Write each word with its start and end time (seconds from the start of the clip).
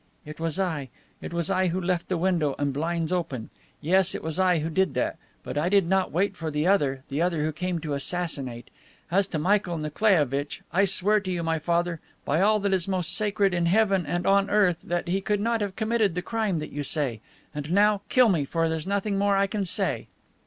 It 0.25 0.39
was 0.39 0.59
I. 0.59 0.89
It 1.21 1.31
was 1.31 1.51
I 1.51 1.67
who 1.67 1.79
left 1.79 2.07
the 2.09 2.17
window 2.17 2.55
and 2.57 2.73
blinds 2.73 3.11
open. 3.11 3.51
Yes, 3.81 4.15
it 4.15 4.25
is 4.25 4.39
I 4.39 4.57
who 4.57 4.71
did 4.71 4.95
that. 4.95 5.19
But 5.43 5.59
I 5.59 5.69
did 5.69 5.87
not 5.87 6.11
wait 6.11 6.35
for 6.35 6.49
the 6.49 6.65
other, 6.65 7.03
the 7.09 7.21
other 7.21 7.43
who 7.43 7.51
came 7.51 7.77
to 7.81 7.93
assassinate. 7.93 8.71
As 9.11 9.27
to 9.27 9.37
Michael 9.37 9.77
Nikolaievitch, 9.77 10.63
I 10.73 10.85
swear 10.85 11.19
to 11.19 11.31
you, 11.31 11.43
my 11.43 11.59
father, 11.59 11.99
by 12.25 12.41
all 12.41 12.59
that 12.61 12.73
is 12.73 12.87
most 12.87 13.15
sacred 13.15 13.53
in 13.53 13.67
heaven 13.67 14.07
and 14.07 14.25
on 14.25 14.49
earth, 14.49 14.81
that 14.85 15.07
he 15.07 15.21
could 15.21 15.39
not 15.39 15.61
have 15.61 15.75
committed 15.75 16.15
the 16.15 16.23
crime 16.23 16.57
that 16.57 16.71
you 16.73 16.81
say. 16.81 17.21
And 17.53 17.69
now 17.71 18.01
kill 18.09 18.29
me, 18.29 18.43
for 18.43 18.67
there 18.67 18.79
is 18.79 18.87
nothing 18.87 19.19
more 19.19 19.37
I 19.37 19.45
can 19.45 19.65
say." 19.65 20.07